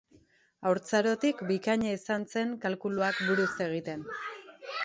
[0.69, 4.09] Haurtzarotik bikaina izan zen kalkuluak buruz egiten.